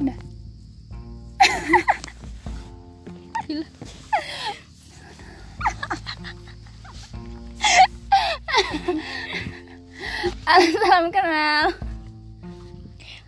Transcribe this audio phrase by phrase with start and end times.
[0.00, 0.16] Udah.
[3.46, 3.66] Gila.
[10.44, 11.74] Salam kenal.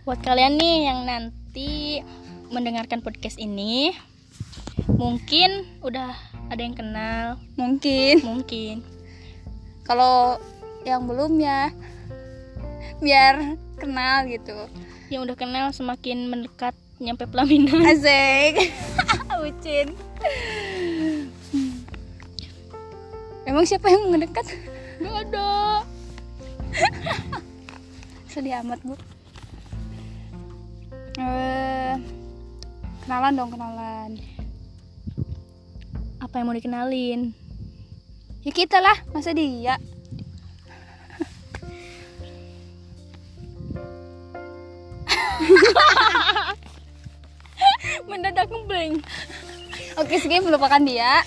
[0.07, 1.99] Buat kalian nih yang nanti
[2.47, 3.91] mendengarkan podcast ini,
[4.95, 6.15] mungkin udah
[6.47, 8.75] ada yang kenal, Mungkin mungkin.
[9.83, 10.39] kalau
[10.87, 11.71] yang belum ya
[13.03, 14.55] biar kenal gitu.
[15.07, 17.79] Yang udah kenal semakin mendekat nyampe pelaminan.
[17.87, 18.75] Asik.
[19.39, 19.95] Bucin.
[23.47, 24.43] Emang siapa yang mendekat?
[24.99, 25.79] Gak ada.
[28.31, 28.99] Sedih amat, Bu.
[31.17, 31.93] Eh,
[33.07, 34.19] kenalan dong, kenalan.
[36.19, 37.31] Apa yang mau dikenalin?
[38.43, 39.79] Ya kita lah, masa dia?
[48.47, 48.95] Ngeblank.
[49.97, 51.23] Oke, skip melupakan dia.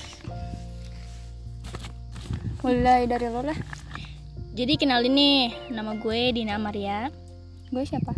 [2.60, 3.56] Mulai dari lo lah.
[4.50, 5.40] Jadi kenalin nih,
[5.72, 7.08] nama gue Dina Maria.
[7.70, 8.12] Gue siapa?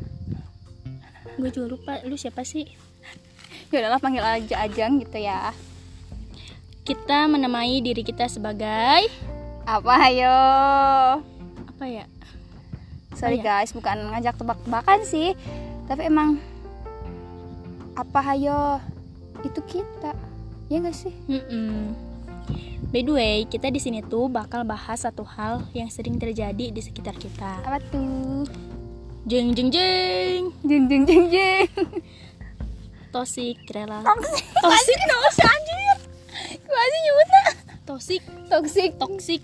[1.39, 2.67] Gue juga lupa, lu siapa sih?
[3.71, 5.55] Ya udahlah panggil aja Ajang gitu ya.
[6.83, 9.07] Kita menamai diri kita sebagai
[9.63, 10.39] Apa ayo?
[11.71, 12.05] apa ya?
[13.15, 13.63] Sorry Oh, ya.
[13.63, 15.39] guys, bukan ngajak tebak-tebakan sih.
[15.87, 16.43] Tapi emang
[17.95, 18.83] apa ayo?
[19.43, 20.13] Itu kita.
[20.67, 21.13] Ya gak sih?
[21.27, 21.93] Mm-mm.
[22.89, 26.81] By the way, kita di sini tuh bakal bahas satu hal yang sering terjadi di
[26.81, 27.63] sekitar kita.
[27.63, 28.45] Apa tuh?
[29.25, 30.51] Jeng jeng jeng.
[30.63, 31.69] Jeng jeng jeng jeng.
[33.11, 34.03] Toxic rela.
[34.03, 34.45] Toxic.
[34.57, 35.97] Toxic no anjir.
[36.63, 37.43] Gua sih nyebutnya
[37.83, 38.91] Toxic, toxic.
[38.97, 39.41] toxic,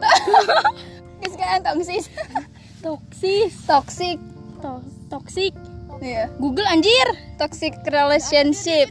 [1.20, 2.04] Guys kan toxic.
[2.80, 4.18] toxic, Toxic.
[4.60, 5.52] to- toxic.
[6.00, 6.32] Iya.
[6.40, 7.06] Google anjir.
[7.36, 8.88] Toxic relationship.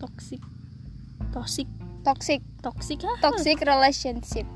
[0.00, 0.40] Toxic.
[1.30, 1.68] Toxic,
[2.02, 2.40] Toxic.
[2.58, 2.98] toxic.
[3.22, 4.46] Toxic relationship.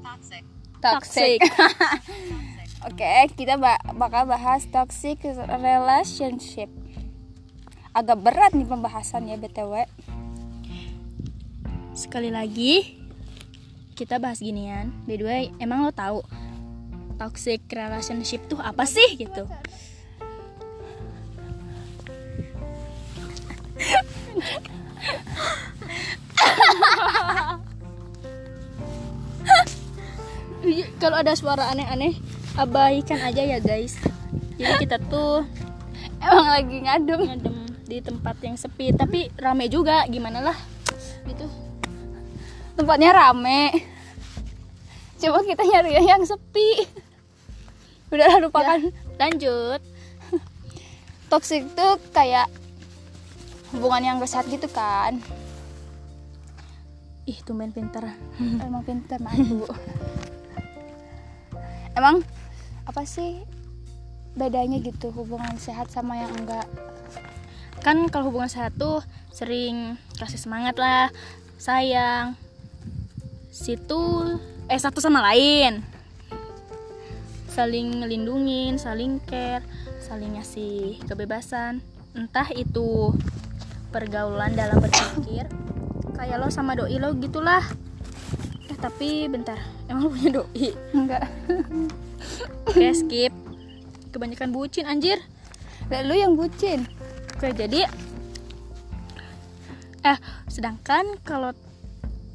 [0.00, 0.44] Toxic.
[0.80, 1.40] Toxic.
[2.88, 5.20] Oke, kita ba- bakal bahas toxic
[5.60, 6.70] relationship.
[7.92, 9.84] Agak berat nih pembahasannya BTW.
[11.92, 12.96] Sekali lagi
[13.98, 14.94] kita bahas ginian.
[15.04, 16.22] By the way, emang lo tahu
[17.16, 19.44] toxic relationship tuh apa sih gitu?
[30.96, 32.18] Kalau ada suara aneh-aneh,
[32.58, 34.00] abaikan aja ya guys.
[34.56, 35.44] Jadi kita tuh
[36.26, 37.20] Emang lagi ngadem.
[37.22, 37.56] ngadem
[37.86, 40.02] di tempat yang sepi, tapi rame juga.
[40.10, 40.58] Gimana lah?
[41.22, 41.46] Gitu.
[42.74, 43.70] Tempatnya rame.
[45.22, 46.82] Coba kita nyari yang sepi.
[48.10, 48.80] Udah lupakan.
[49.18, 49.80] Lanjut.
[51.30, 52.46] Toxic tuh kayak
[53.74, 55.18] hubungan yang sehat gitu kan.
[57.26, 58.06] Ih, tumben pinter.
[58.62, 59.66] Emang pinter mantu.
[61.98, 62.22] Emang
[62.86, 63.42] apa sih
[64.36, 66.68] bedanya gitu hubungan sehat sama yang enggak?
[67.82, 69.02] Kan kalau hubungan sehat tuh
[69.34, 71.10] sering kasih semangat lah,
[71.58, 72.38] sayang.
[73.50, 74.38] Situ
[74.70, 75.95] eh satu sama lain.
[77.56, 79.64] Saling ngelindungin, saling care,
[79.96, 81.80] saling ngasih kebebasan.
[82.12, 83.16] Entah itu
[83.88, 85.48] pergaulan dalam berpikir
[86.12, 87.64] kayak lo sama doi lo gitulah.
[88.68, 89.56] Eh tapi bentar,
[89.88, 90.68] emang lo punya doi?
[90.92, 91.24] Enggak.
[92.68, 93.32] Oke, skip.
[94.12, 95.16] Kebanyakan bucin anjir.
[95.88, 96.84] Dan lu yang bucin.
[97.36, 97.88] Oke, jadi
[100.04, 100.18] eh
[100.52, 101.56] sedangkan kalau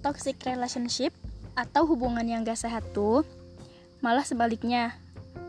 [0.01, 1.13] toxic relationship
[1.53, 3.21] atau hubungan yang gak sehat tuh
[4.01, 4.97] malah sebaliknya.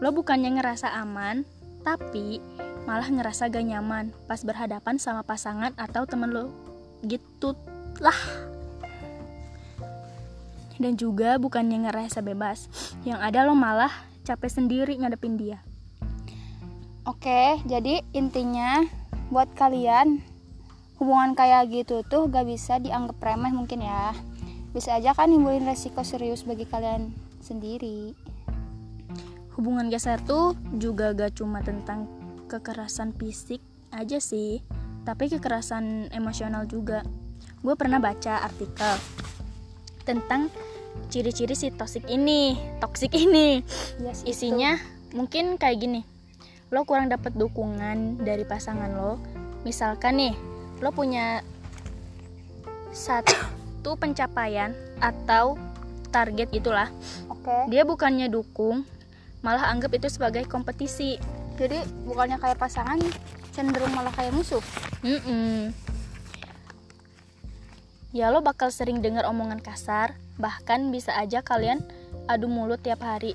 [0.02, 1.46] Lo bukannya ngerasa aman,
[1.86, 2.42] tapi
[2.82, 6.50] malah ngerasa gak nyaman pas berhadapan sama pasangan atau temen lo.
[7.06, 7.54] Gitu
[8.02, 8.18] lah.
[10.82, 12.66] Dan juga bukannya ngerasa bebas.
[13.06, 13.92] Yang ada lo malah
[14.26, 15.58] capek sendiri ngadepin dia.
[17.02, 18.82] Oke, jadi intinya
[19.30, 20.22] buat kalian
[21.02, 24.14] hubungan kayak gitu tuh gak bisa dianggap remeh mungkin ya.
[24.70, 27.10] Bisa aja kan nimbulin resiko serius bagi kalian
[27.42, 28.14] sendiri.
[29.56, 32.08] Hubungan geser tuh juga gak cuma tentang
[32.48, 33.60] kekerasan fisik
[33.92, 34.64] aja sih
[35.02, 37.02] tapi kekerasan emosional juga.
[37.62, 38.94] Gue pernah baca artikel
[40.02, 40.50] tentang
[41.08, 43.62] ciri-ciri si toxic ini toxic ini.
[44.02, 44.78] Yes, isinya
[45.12, 46.00] mungkin kayak gini
[46.72, 49.20] lo kurang dapat dukungan dari pasangan lo.
[49.62, 50.34] Misalkan nih
[50.80, 51.44] lo punya
[52.90, 55.60] satu pencapaian atau
[56.08, 56.88] target gitulah.
[57.28, 57.68] Oke.
[57.68, 58.86] dia bukannya dukung
[59.42, 61.18] malah anggap itu sebagai kompetisi.
[61.58, 62.98] Jadi bukannya kayak pasangan
[63.52, 64.62] cenderung malah kayak musuh?
[65.02, 65.74] Mm-mm.
[68.12, 71.82] ya lo bakal sering dengar omongan kasar bahkan bisa aja kalian
[72.28, 73.34] adu mulut tiap hari.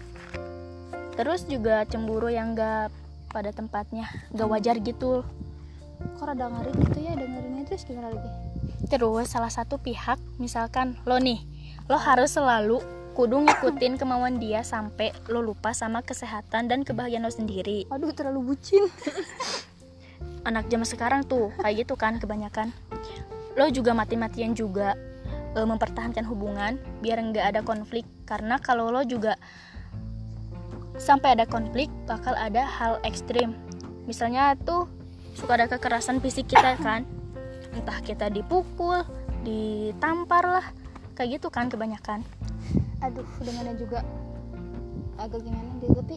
[1.18, 2.94] Terus juga cemburu yang gak
[3.34, 5.26] pada tempatnya gak wajar gitu.
[6.18, 7.66] Kok rada ngeri gitu ya dengerinnya?
[7.66, 8.30] Terus gimana lagi?
[8.86, 11.42] Terus salah satu pihak misalkan lo nih
[11.90, 12.80] lo harus selalu
[13.18, 17.90] kudu ngikutin kemauan dia sampai lo lupa sama kesehatan dan kebahagiaan lo sendiri.
[17.90, 18.86] Aduh terlalu bucin.
[20.48, 22.70] Anak zaman sekarang tuh kayak gitu kan kebanyakan.
[23.58, 24.94] Lo juga mati-matian juga
[25.58, 28.06] e, mempertahankan hubungan biar nggak ada konflik.
[28.30, 29.34] Karena kalau lo juga
[31.02, 33.58] sampai ada konflik bakal ada hal ekstrim.
[34.06, 34.86] Misalnya tuh
[35.34, 37.02] suka ada kekerasan fisik kita kan.
[37.74, 39.02] Entah kita dipukul
[39.42, 40.68] ditampar lah.
[41.18, 42.22] Kayak gitu kan kebanyakan
[42.98, 44.02] aduh dengannya juga
[45.18, 46.16] agak gimana deh tapi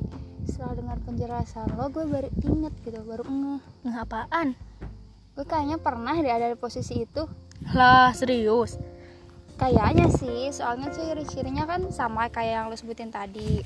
[0.48, 3.62] setelah dengar penjelasan lo gue baru inget gitu baru ngeh.
[3.84, 4.48] Nggak apaan?
[5.36, 7.24] Gue kayaknya pernah deh ada di posisi itu.
[7.72, 8.76] Lah serius?
[9.60, 13.60] Kayaknya sih soalnya ciri-cirinya kan sama kayak yang lo sebutin tadi.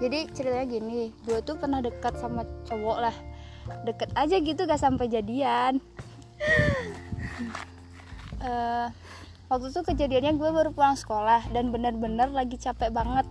[0.00, 3.16] Jadi ceritanya gini gue tuh pernah dekat sama cowok lah.
[3.84, 5.80] Deket aja gitu gak sampai jadian.
[8.40, 8.88] Eh,
[9.50, 13.26] waktu itu kejadiannya gue baru pulang sekolah dan bener-bener lagi capek banget.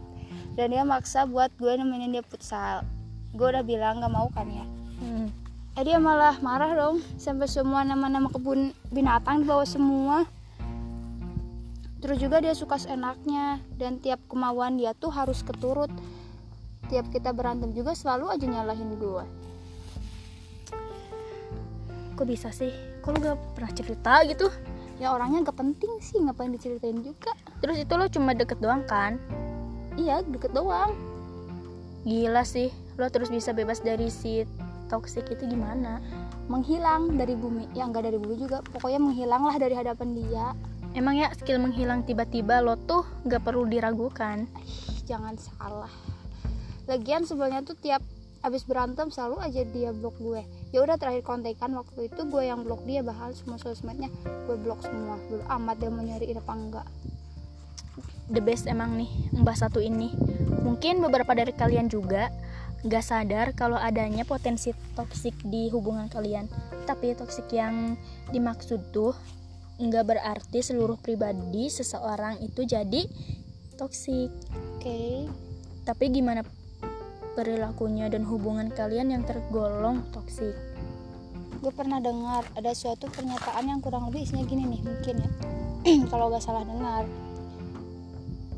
[0.59, 2.83] Dan dia maksa buat gue nemenin dia futsal.
[3.31, 4.67] Gue udah bilang gak mau kan ya.
[4.99, 5.31] Hmm.
[5.79, 6.99] eh dia malah marah dong.
[7.15, 10.27] Sampai semua nama-nama kebun binatang dibawa semua.
[12.03, 13.63] Terus juga dia suka seenaknya.
[13.79, 15.87] Dan tiap kemauan dia tuh harus keturut.
[16.91, 19.23] Tiap kita berantem juga selalu aja nyalahin gue.
[22.19, 22.75] Kok bisa sih?
[22.99, 24.51] Kok lu gak pernah cerita gitu
[24.99, 27.31] ya orangnya gak penting sih ngapain diceritain juga.
[27.63, 29.15] Terus itu lo cuma deket doang kan?
[29.95, 30.93] Iya deket doang.
[32.03, 32.69] Gila sih
[32.99, 34.43] lo terus bisa bebas dari si
[34.91, 36.03] toxic itu gimana?
[36.51, 38.59] Menghilang dari bumi ya enggak dari bumi juga.
[38.75, 40.45] Pokoknya menghilang lah dari hadapan dia.
[40.93, 44.49] Emang ya skill menghilang tiba-tiba lo tuh gak perlu diragukan?
[44.65, 45.91] Ih, jangan salah.
[46.89, 48.01] Lagian sebenarnya tuh tiap
[48.41, 52.61] abis berantem selalu aja dia blok gue ya udah terakhir kontekan waktu itu gue yang
[52.61, 54.09] blok dia bahal semua sosmednya.
[54.45, 55.17] Gue blok semua.
[55.29, 56.87] Belum amat dia mau nyariin apa enggak.
[58.29, 60.13] The best emang nih mbah satu ini.
[60.61, 62.29] Mungkin beberapa dari kalian juga
[62.85, 66.45] gak sadar kalau adanya potensi toksik di hubungan kalian.
[66.85, 67.97] Tapi toksik yang
[68.29, 69.17] dimaksud tuh
[69.79, 73.07] nggak berarti seluruh pribadi seseorang itu jadi
[73.79, 74.29] toksik
[74.77, 75.01] oke.
[75.87, 76.43] Tapi gimana
[77.39, 80.51] perilakunya dan hubungan kalian yang tergolong toksik.
[81.63, 85.31] Gue pernah dengar ada suatu pernyataan yang kurang lebih isinya gini nih mungkin ya.
[86.11, 87.07] Kalau gak salah dengar.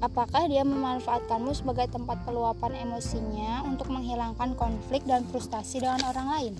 [0.01, 6.54] Apakah dia memanfaatkanmu sebagai tempat peluapan emosinya untuk menghilangkan konflik dan frustasi dengan orang lain?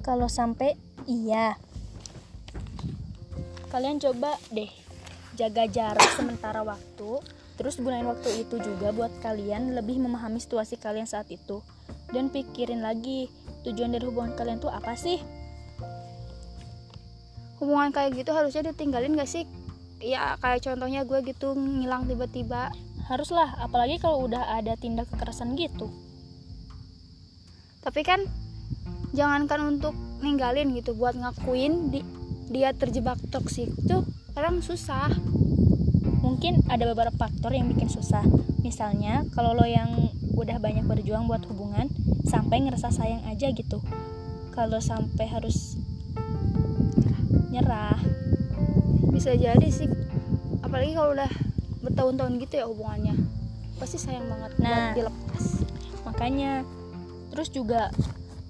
[0.00, 1.60] Kalau sampai iya.
[3.68, 4.83] Kalian coba deh
[5.34, 7.22] jaga jarak sementara waktu
[7.54, 11.62] terus gunain waktu itu juga buat kalian lebih memahami situasi kalian saat itu.
[12.10, 13.30] Dan pikirin lagi
[13.66, 15.22] tujuan dari hubungan kalian tuh apa sih?
[17.62, 19.46] Hubungan kayak gitu harusnya ditinggalin gak sih?
[20.02, 22.74] Ya kayak contohnya gue gitu ngilang tiba-tiba.
[23.06, 25.90] Haruslah apalagi kalau udah ada tindak kekerasan gitu.
[27.86, 28.26] Tapi kan
[29.14, 32.00] jangankan untuk ninggalin gitu buat ngakuin di,
[32.50, 34.02] dia terjebak toksik tuh
[34.34, 35.08] kadang susah.
[36.20, 38.26] Mungkin ada beberapa faktor yang bikin susah.
[38.66, 41.86] Misalnya kalau lo yang udah banyak berjuang buat hubungan
[42.26, 43.78] sampai ngerasa sayang aja gitu.
[44.50, 45.78] Kalau sampai harus
[47.54, 47.94] nyerah.
[49.14, 49.86] Bisa jadi sih.
[50.66, 51.30] Apalagi kalau udah
[51.86, 53.14] bertahun-tahun gitu ya hubungannya.
[53.78, 54.58] Pasti sayang banget.
[54.58, 54.90] Nah.
[54.90, 55.44] buat dilepas.
[56.02, 56.66] Makanya
[57.30, 57.94] terus juga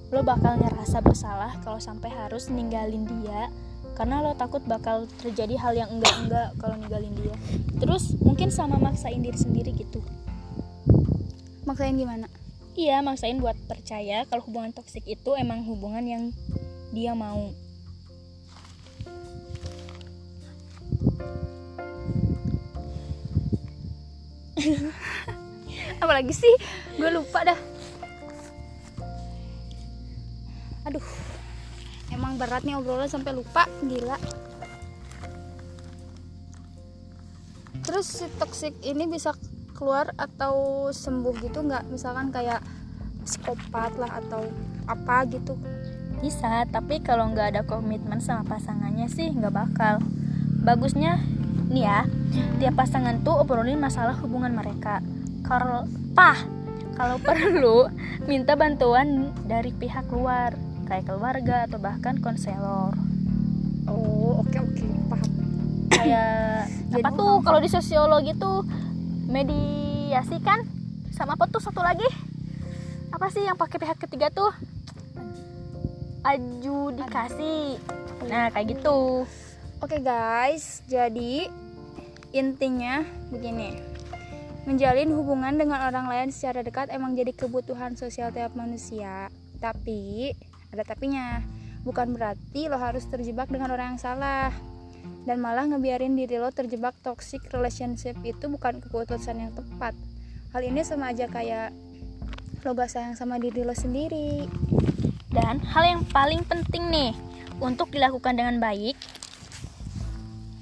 [0.08, 3.50] lo bakal ngerasa bersalah kalau sampai harus ninggalin dia
[3.94, 7.34] karena lo takut bakal terjadi hal yang enggak-enggak kalau ninggalin dia.
[7.78, 10.02] Terus mungkin sama maksain diri sendiri gitu.
[11.62, 12.26] Maksain gimana?
[12.74, 16.34] Iya maksain buat percaya kalau hubungan toksik itu emang hubungan yang
[16.90, 17.54] dia mau.
[26.02, 26.54] Apalagi sih?
[26.98, 27.58] Gue lupa dah.
[30.84, 31.33] Aduh
[32.14, 34.16] emang berat nih obrolan sampai lupa gila.
[37.84, 39.34] Terus si toxic ini bisa
[39.74, 41.90] keluar atau sembuh gitu nggak?
[41.90, 42.62] Misalkan kayak
[43.26, 44.46] psikopat lah atau
[44.86, 45.58] apa gitu.
[46.22, 50.00] Bisa tapi kalau nggak ada komitmen sama pasangannya sih nggak bakal.
[50.64, 51.20] Bagusnya
[51.68, 52.00] nih ya
[52.62, 55.04] tiap pasangan tuh obrolin masalah hubungan mereka.
[55.44, 55.84] Kalau
[56.16, 56.38] pah
[56.94, 57.90] kalau perlu
[58.24, 60.54] minta bantuan dari pihak luar
[60.84, 62.92] kayak keluarga atau bahkan konselor.
[63.88, 65.30] Oh oke oke paham.
[65.92, 66.68] Kayak
[67.04, 68.64] apa tuh kalau di sosiologi tuh
[69.28, 70.62] mediasi kan
[71.12, 72.06] sama apa tuh satu lagi?
[73.12, 74.52] Apa sih yang pakai pihak ketiga tuh?
[76.24, 77.78] Adjudikasi.
[78.28, 79.28] Nah kayak gitu.
[79.84, 81.46] Oke guys, jadi
[82.32, 83.76] intinya begini.
[84.64, 89.28] Menjalin hubungan dengan orang lain secara dekat emang jadi kebutuhan sosial tiap manusia.
[89.60, 90.32] Tapi
[90.74, 91.40] ada tapinya.
[91.86, 94.50] Bukan berarti lo harus terjebak dengan orang yang salah.
[95.24, 99.96] Dan malah ngebiarin diri lo terjebak toxic relationship itu bukan keputusan yang tepat.
[100.52, 101.72] Hal ini sama aja kayak
[102.64, 104.48] lo gak sayang sama diri lo sendiri.
[105.34, 107.12] dan hal yang paling penting nih
[107.58, 108.94] untuk dilakukan dengan baik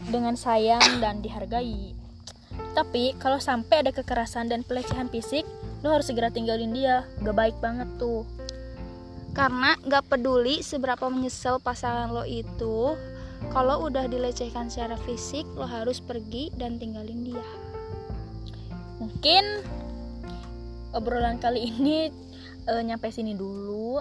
[0.09, 1.93] dengan sayang dan dihargai
[2.73, 5.45] tapi kalau sampai ada kekerasan dan pelecehan fisik
[5.85, 8.25] lo harus segera tinggalin dia gak baik banget tuh
[9.33, 12.97] karena gak peduli seberapa menyesal pasangan lo itu
[13.51, 17.47] kalau udah dilecehkan secara fisik lo harus pergi dan tinggalin dia.
[19.01, 19.45] Mungkin
[20.95, 22.13] obrolan kali ini
[22.69, 23.99] eh, nyampe sini dulu.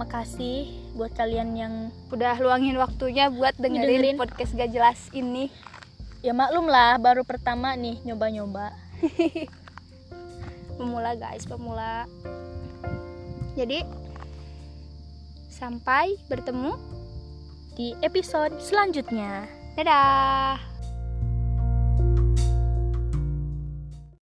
[0.00, 1.74] Makasih buat kalian yang
[2.08, 4.16] udah luangin waktunya buat dengerin, Dengerin.
[4.16, 5.52] podcast gak jelas ini.
[6.24, 8.72] Ya maklum lah baru pertama nih nyoba-nyoba.
[10.80, 12.08] Pemula guys pemula
[13.60, 13.84] jadi
[15.52, 16.72] sampai bertemu
[17.76, 19.44] di episode selanjutnya.
[19.76, 20.69] Dadah